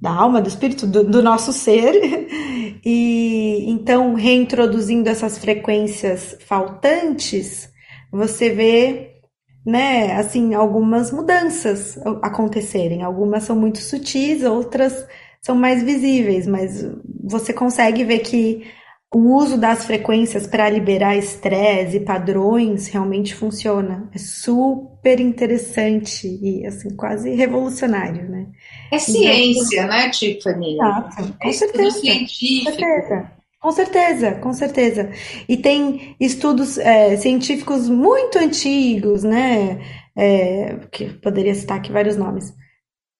[0.00, 1.94] Da alma, do espírito, do, do nosso ser.
[2.86, 7.70] E então, reintroduzindo essas frequências faltantes,
[8.12, 9.20] você vê,
[9.64, 13.02] né, assim, algumas mudanças acontecerem.
[13.02, 15.06] Algumas são muito sutis, outras
[15.40, 16.86] são mais visíveis, mas
[17.22, 18.66] você consegue ver que
[19.14, 24.10] o uso das frequências para liberar estresse e padrões realmente funciona.
[24.12, 28.48] É super interessante e assim quase revolucionário, né?
[28.90, 30.74] É ciência, então, né, Tiffany?
[30.74, 31.34] Exato.
[31.40, 32.00] Com é certeza.
[32.00, 32.72] científico.
[32.72, 33.32] Com certeza.
[33.60, 35.10] Com certeza, com certeza.
[35.48, 39.80] E tem estudos é, científicos muito antigos, né?
[40.16, 42.52] É, que poderia citar aqui vários nomes,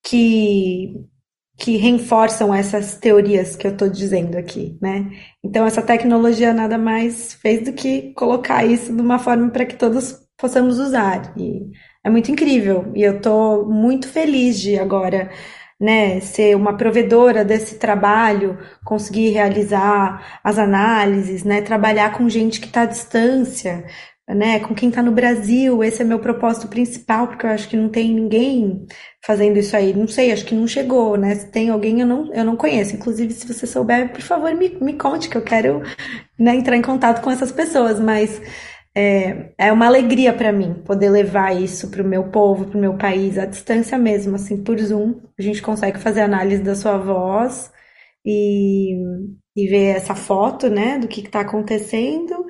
[0.05, 1.07] que
[1.57, 5.11] que reforçam essas teorias que eu estou dizendo aqui, né?
[5.43, 9.77] Então essa tecnologia nada mais fez do que colocar isso de uma forma para que
[9.77, 11.33] todos possamos usar.
[11.37, 11.71] E
[12.05, 12.93] é muito incrível.
[12.95, 15.31] E eu estou muito feliz de agora,
[15.81, 22.67] né, ser uma provedora desse trabalho, conseguir realizar as análises, né, trabalhar com gente que
[22.67, 23.85] está à distância,
[24.29, 27.77] né, com quem está no Brasil, esse é meu propósito principal, porque eu acho que
[27.77, 28.87] não tem ninguém
[29.25, 29.95] fazendo isso aí.
[29.95, 31.35] Não sei, acho que não chegou, né?
[31.35, 32.95] Se tem alguém, eu não, eu não conheço.
[32.95, 35.83] Inclusive, se você souber, por favor, me, me conte, que eu quero
[36.39, 37.99] né, entrar em contato com essas pessoas.
[37.99, 38.41] Mas
[38.95, 42.81] é, é uma alegria para mim poder levar isso para o meu povo, para o
[42.81, 45.21] meu país, à distância mesmo, assim, por Zoom.
[45.39, 47.73] A gente consegue fazer análise da sua voz
[48.25, 48.95] e,
[49.57, 52.45] e ver essa foto, né, do que está acontecendo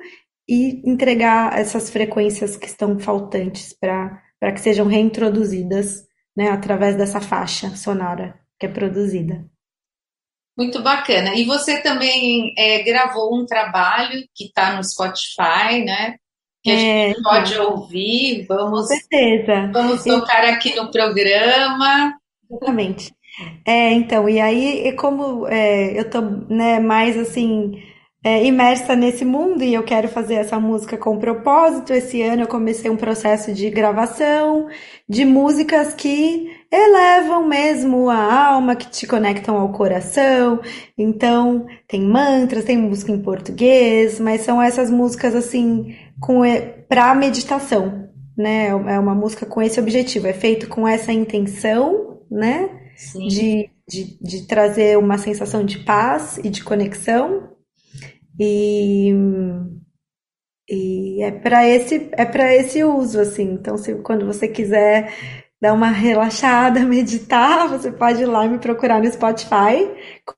[0.47, 4.21] e entregar essas frequências que estão faltantes para
[4.53, 6.03] que sejam reintroduzidas
[6.35, 9.45] né, através dessa faixa sonora que é produzida.
[10.57, 11.35] Muito bacana.
[11.35, 16.15] E você também é, gravou um trabalho que está no Spotify, né?
[16.63, 18.45] Que a gente é, pode então, ouvir.
[18.47, 19.69] Vamos, com certeza.
[19.73, 22.13] Vamos tocar aqui no programa.
[22.49, 23.13] Exatamente.
[23.65, 27.83] É, então, e aí, como é, eu tô né, mais assim
[28.25, 31.93] é, imersa nesse mundo e eu quero fazer essa música com propósito.
[31.93, 34.67] Esse ano eu comecei um processo de gravação
[35.07, 40.59] de músicas que elevam mesmo a alma, que te conectam ao coração.
[40.97, 46.41] Então, tem mantras, tem música em português, mas são essas músicas assim com
[46.89, 48.69] para meditação, né?
[48.69, 52.71] É uma música com esse objetivo, é feito com essa intenção, né?
[53.29, 57.53] De, de, de trazer uma sensação de paz e de conexão
[58.39, 59.13] e,
[60.69, 63.43] e é para esse é para esse uso assim.
[63.53, 65.13] Então, se quando você quiser
[65.61, 69.89] dar uma relaxada, meditar, você pode ir lá e me procurar no Spotify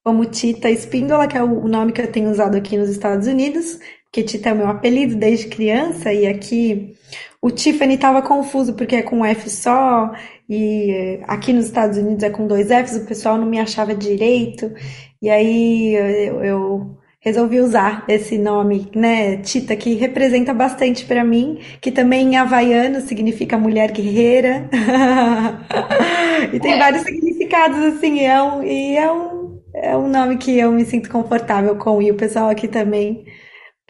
[0.04, 3.80] como Tita Espíndola, que é o nome que eu tenho usado aqui nos Estados Unidos,
[4.06, 6.96] porque Tita é o meu apelido desde criança e aqui
[7.42, 10.12] o Tiffany estava confuso porque é com um F só
[10.50, 14.74] e aqui nos Estados Unidos é com dois Fs, o pessoal não me achava direito.
[15.22, 21.60] E aí eu, eu resolvi usar esse nome, né, Tita, que representa bastante para mim,
[21.82, 24.70] que também em havaiano significa mulher guerreira.
[26.54, 26.78] e tem é.
[26.78, 31.10] vários significados, assim, é um, e é um, é um nome que eu me sinto
[31.10, 33.26] confortável com, e o pessoal aqui também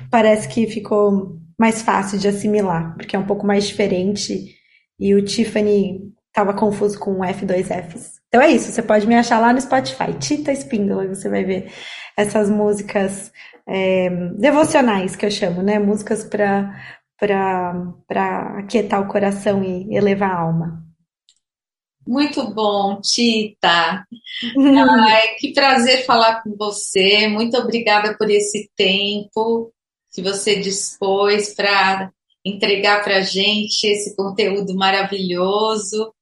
[0.09, 4.55] parece que ficou mais fácil de assimilar, porque é um pouco mais diferente,
[4.99, 8.17] e o Tiffany estava confuso com um F, dois Fs.
[8.27, 11.71] Então é isso, você pode me achar lá no Spotify, Tita Espíndola, você vai ver
[12.17, 13.31] essas músicas
[13.67, 15.77] é, devocionais que eu chamo, né?
[15.77, 16.73] Músicas para
[18.57, 20.83] aquietar o coração e elevar a alma.
[22.07, 24.05] Muito bom, Tita.
[24.57, 27.27] Ai, que prazer falar com você.
[27.27, 29.73] Muito obrigada por esse tempo
[30.13, 32.11] que você dispôs para
[32.45, 36.13] entregar para a gente esse conteúdo maravilhoso,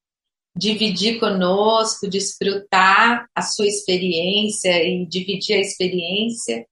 [0.58, 6.66] dividir conosco, desfrutar a sua experiência e dividir a experiência.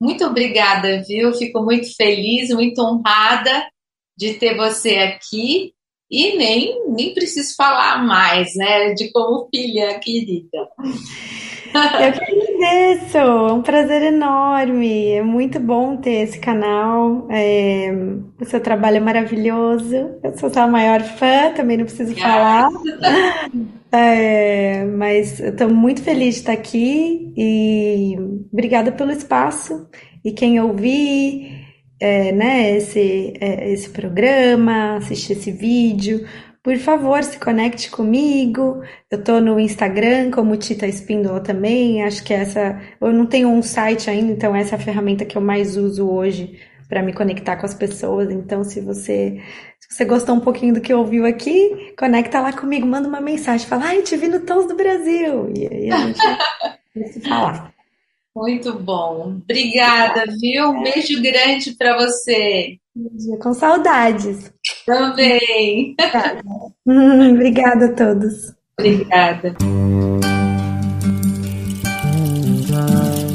[0.00, 1.32] Muito obrigada, viu?
[1.32, 3.68] Fico muito feliz, muito honrada
[4.16, 5.72] de ter você aqui
[6.10, 10.68] e nem, nem preciso falar mais, né, de como filha querida.
[11.74, 17.90] Eu que agradeço, é um prazer enorme, é muito bom ter esse canal, é,
[18.40, 22.68] o seu trabalho é maravilhoso, eu sou sua maior fã, também não preciso falar,
[23.90, 28.16] é, mas eu estou muito feliz de estar aqui e
[28.52, 29.88] obrigada pelo espaço,
[30.24, 31.66] e quem ouvir,
[31.98, 36.24] é, né, esse, é, esse programa, assistir esse vídeo,
[36.62, 38.82] por favor, se conecte comigo.
[39.10, 42.04] Eu estou no Instagram como Tita Espíndola também.
[42.04, 42.80] Acho que essa.
[43.00, 46.08] Eu não tenho um site ainda, então essa é a ferramenta que eu mais uso
[46.08, 48.30] hoje para me conectar com as pessoas.
[48.30, 49.42] Então, se você
[49.92, 53.66] se você gostou um pouquinho do que ouviu aqui, conecta lá comigo, manda uma mensagem,
[53.66, 55.52] fala, ai, te vi no Tons do Brasil.
[55.54, 56.18] E aí a gente
[56.94, 57.74] vai se falar.
[58.34, 59.40] Muito bom.
[59.42, 60.70] Obrigada, viu?
[60.70, 62.78] Um beijo grande para você.
[63.42, 64.50] Com saudades.
[64.86, 65.94] Também.
[67.32, 68.54] Obrigada a todos.
[68.78, 69.54] Obrigada.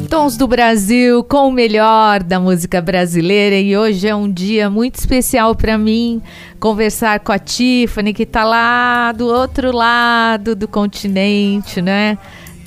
[0.09, 4.95] Tons do Brasil com o melhor da música brasileira e hoje é um dia muito
[4.95, 6.21] especial para mim
[6.59, 12.17] conversar com a Tiffany que está lá do outro lado do continente, né?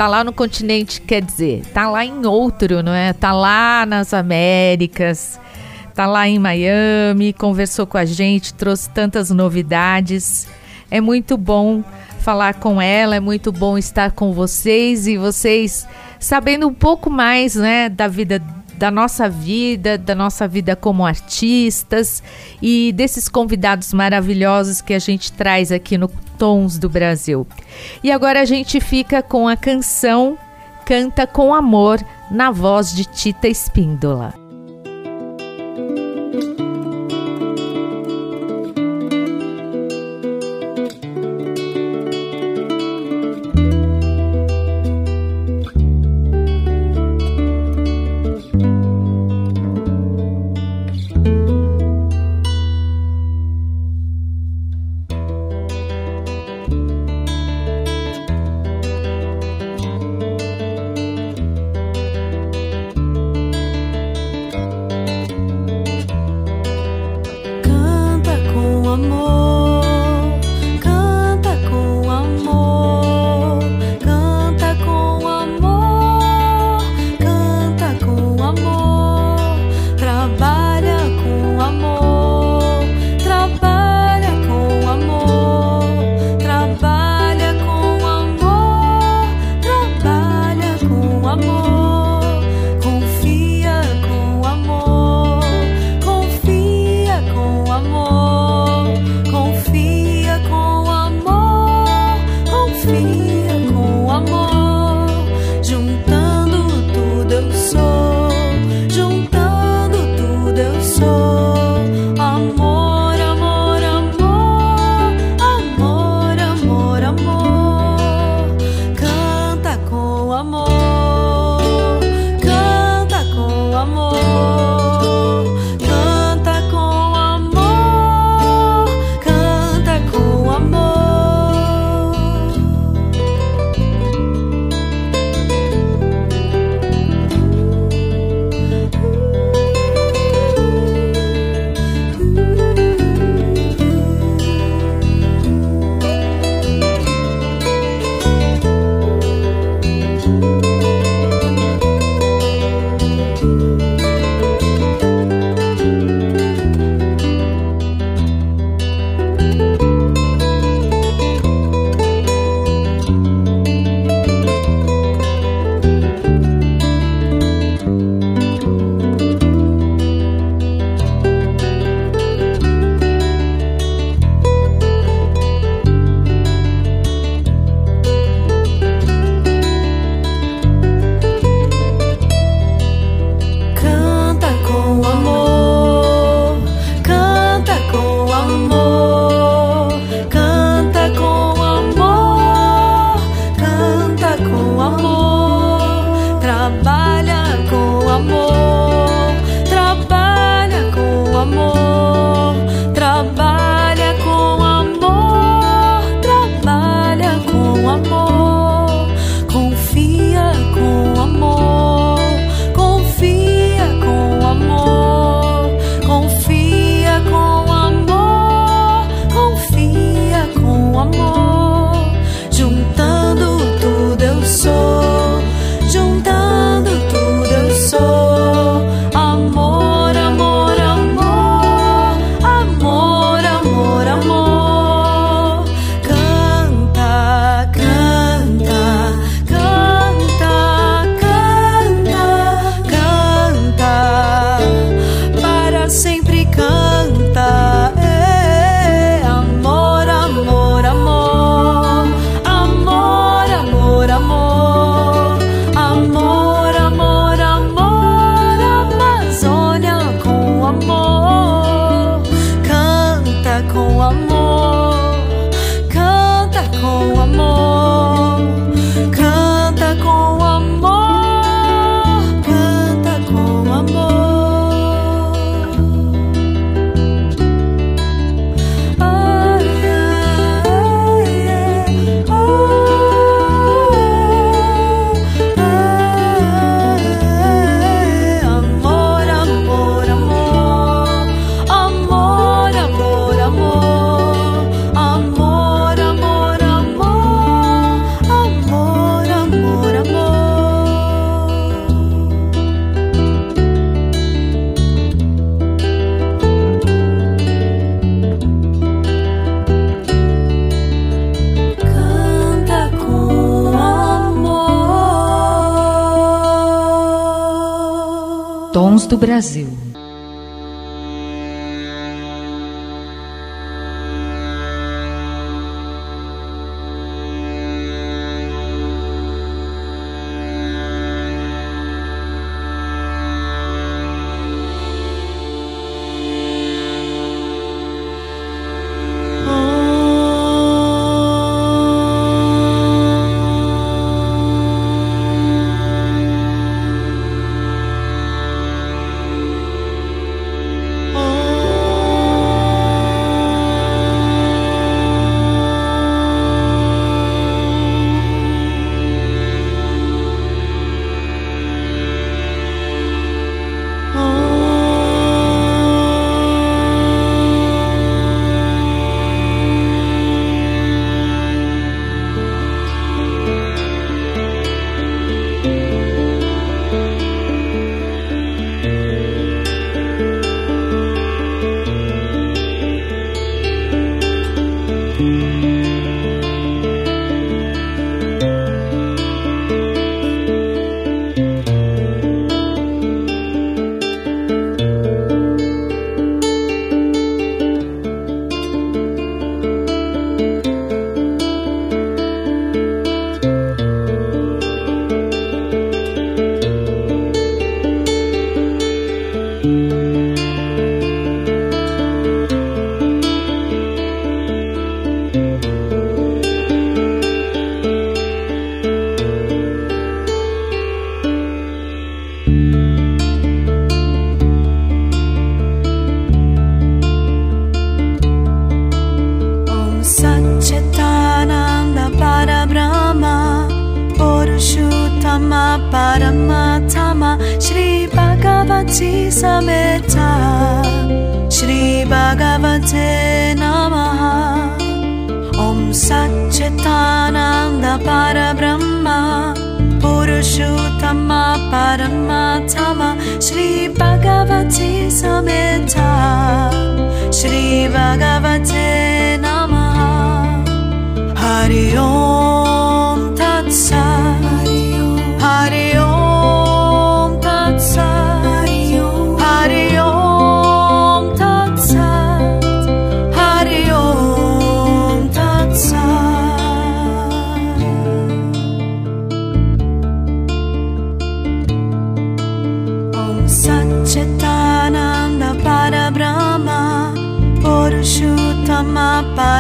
[0.01, 3.13] Tá lá no continente, quer dizer, tá lá em outro, não é?
[3.13, 5.39] Tá lá nas Américas,
[5.95, 10.49] tá lá em Miami, conversou com a gente, trouxe tantas novidades.
[10.91, 11.85] É muito bom
[12.19, 15.87] falar com ela, é muito bom estar com vocês e vocês
[16.19, 18.43] sabendo um pouco mais, né, da vida
[18.81, 22.23] da nossa vida, da nossa vida como artistas
[22.63, 26.09] e desses convidados maravilhosos que a gente traz aqui no
[26.39, 27.47] Tons do Brasil.
[28.03, 30.39] E agora a gente fica com a canção
[30.87, 32.01] Canta com Amor
[32.31, 34.40] na voz de Tita Espíndola.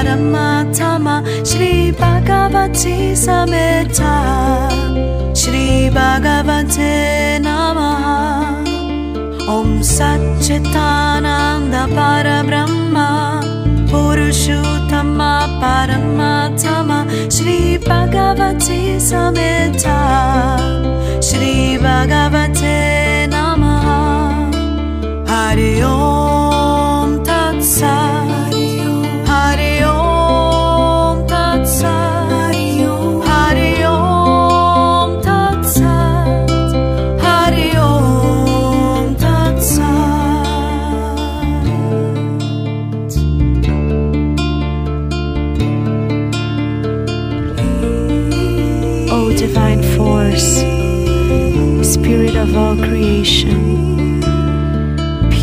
[0.01, 3.99] परमात्मा श्री भगवची समेच्छी
[5.97, 6.95] भगवचे
[7.45, 8.05] नमः।
[9.55, 12.97] ॐ सच्चितानन्द परब्रह्म
[13.93, 15.33] पुरुषोत्तमा
[15.65, 16.99] परमात्मा
[17.37, 18.81] श्री भगवची
[19.11, 19.53] समे
[21.29, 21.53] श्री
[21.85, 22.60] भगवति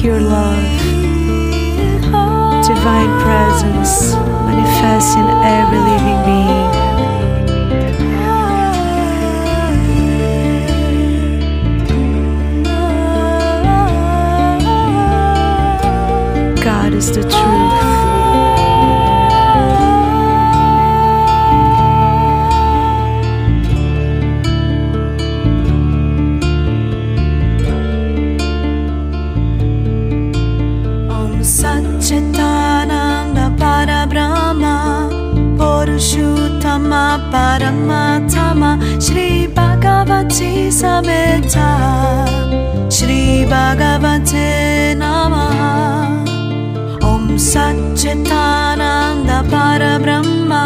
[0.07, 0.46] your love.
[40.37, 41.69] Sisameta
[42.95, 45.73] Shri Bhagavate Namaha.
[47.01, 50.63] Om Sat Chitananda Parabrahma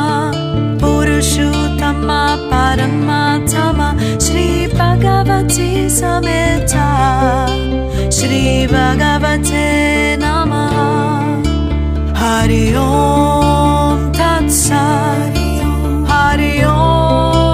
[0.78, 6.90] Purushottama Paramatama Shri Bhagavati Sameta
[8.12, 10.90] Shri Bhagavate Namaha.
[12.14, 15.38] Hari Om Tat Sat
[16.12, 17.51] Hari Om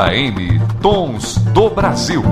[0.00, 2.22] Difusora AM Tons do Brasil.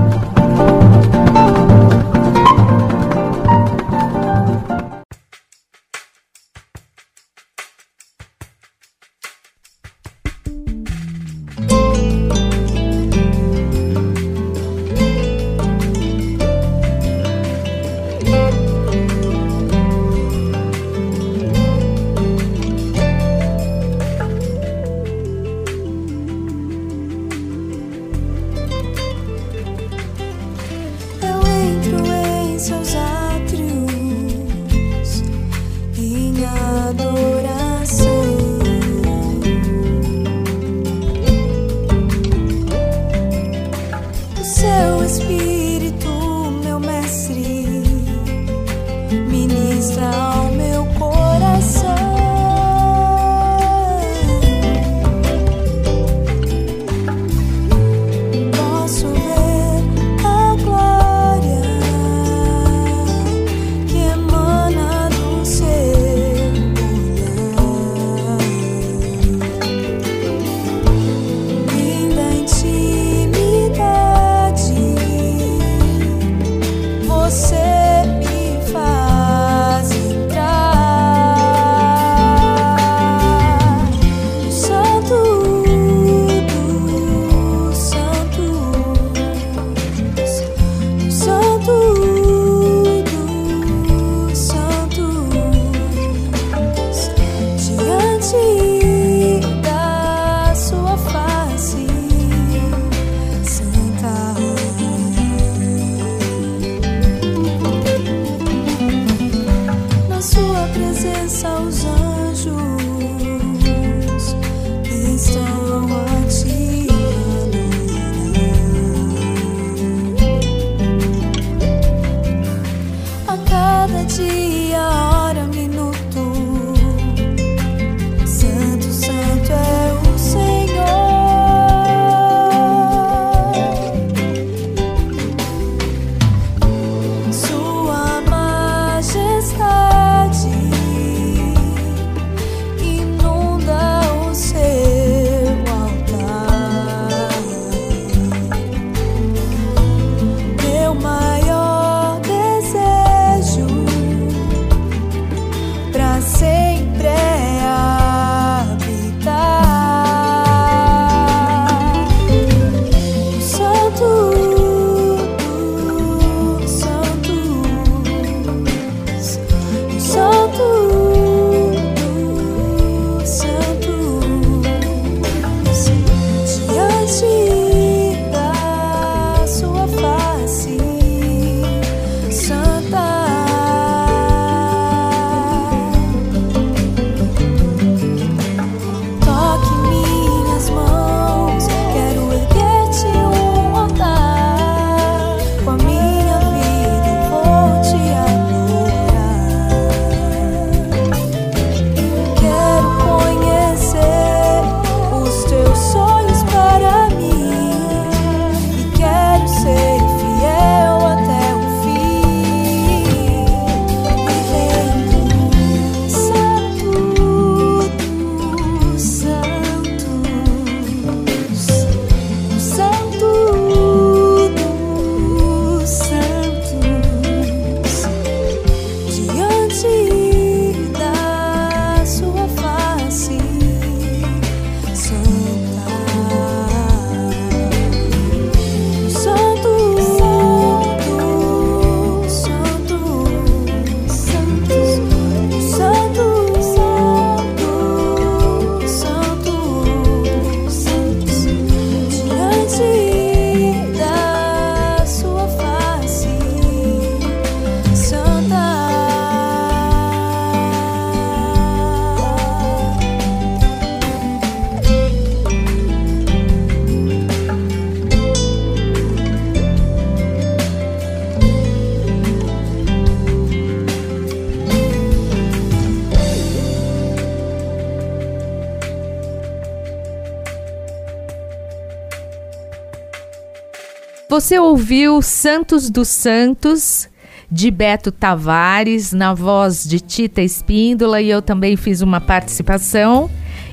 [284.39, 287.09] Você ouviu Santos dos Santos,
[287.51, 293.28] de Beto Tavares, na voz de Tita Espíndola, e eu também fiz uma participação.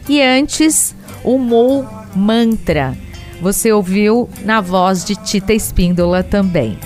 [0.09, 2.97] E antes, o Mou Mantra,
[3.39, 6.79] você ouviu na voz de Tita Espíndola também.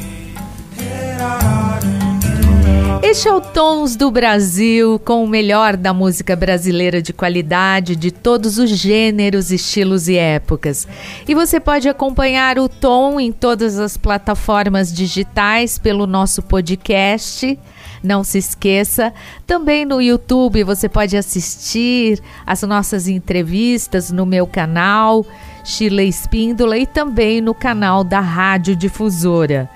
[3.10, 8.12] Este é o Tons do Brasil, com o melhor da música brasileira de qualidade, de
[8.12, 10.88] todos os gêneros, estilos e épocas.
[11.28, 17.58] E você pode acompanhar o Tom em todas as plataformas digitais pelo nosso podcast.
[18.04, 19.12] Não se esqueça,
[19.48, 25.26] também no YouTube você pode assistir as nossas entrevistas no meu canal,
[25.64, 29.68] Chile Espíndola, e também no canal da Rádio Difusora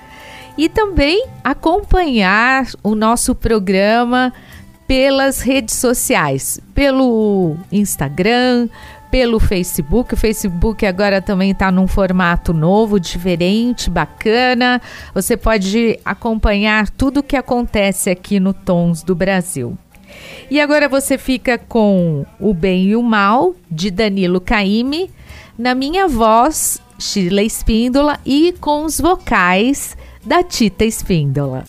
[0.56, 4.32] e também acompanhar o nosso programa
[4.86, 8.68] pelas redes sociais, pelo Instagram,
[9.10, 10.14] pelo Facebook.
[10.14, 14.80] O Facebook agora também está num formato novo, diferente, bacana.
[15.14, 19.78] Você pode acompanhar tudo o que acontece aqui no Tons do Brasil.
[20.50, 25.10] E agora você fica com O Bem e o Mal, de Danilo Caime,
[25.58, 31.64] na minha voz, Sheila Espíndola, e com os vocais da Tita Espíndola.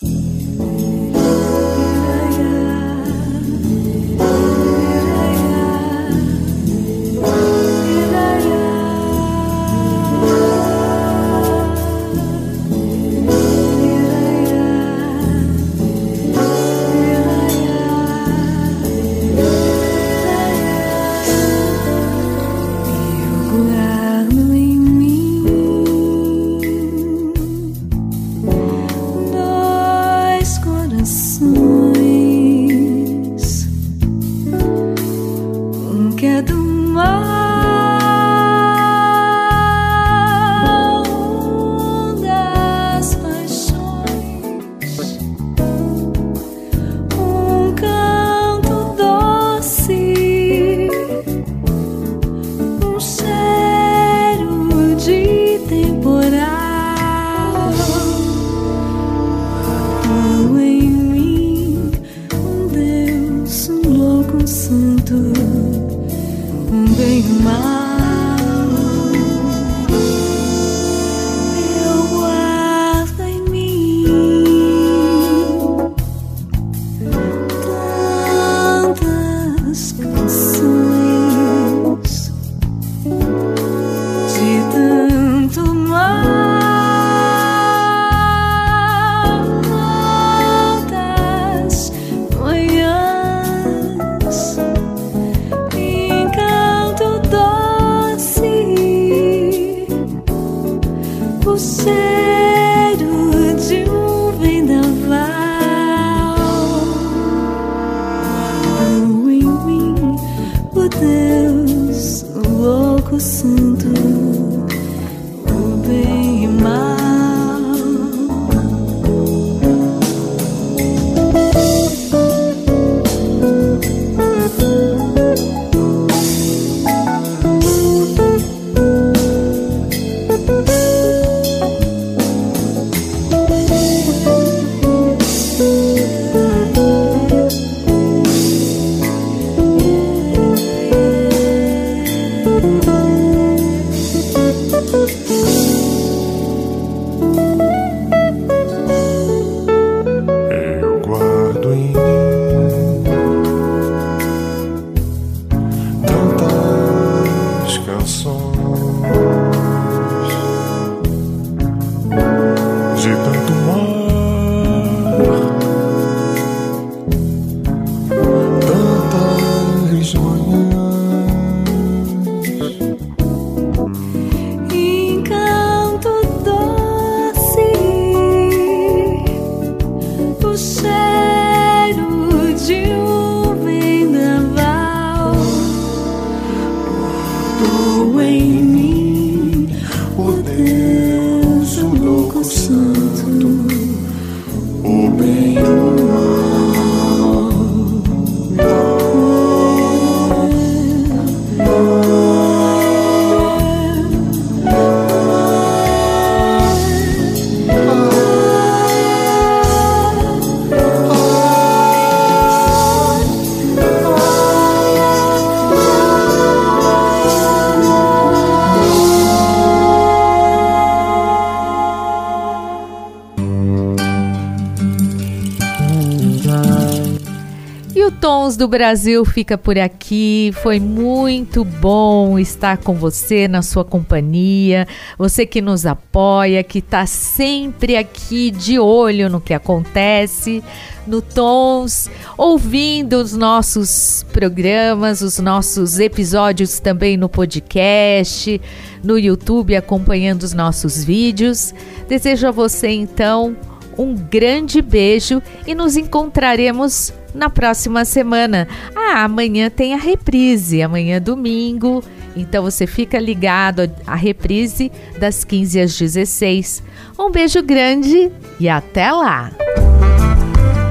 [228.56, 230.50] Do Brasil fica por aqui.
[230.62, 234.86] Foi muito bom estar com você na sua companhia.
[235.18, 240.62] Você que nos apoia, que está sempre aqui de olho no que acontece
[241.06, 248.60] no Tons, ouvindo os nossos programas, os nossos episódios também no podcast,
[249.04, 251.72] no YouTube, acompanhando os nossos vídeos.
[252.08, 253.56] Desejo a você então
[253.96, 258.66] um grande beijo e nos encontraremos na próxima semana.
[258.94, 262.02] Ah, amanhã tem a reprise, amanhã é domingo.
[262.34, 266.82] Então você fica ligado à reprise das 15 às 16.
[267.18, 269.50] Um beijo grande e até lá.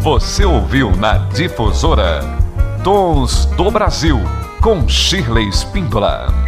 [0.01, 2.21] Você ouviu na Difusora
[2.83, 4.19] Tons do Brasil
[4.61, 6.44] com Shirley Spíndola.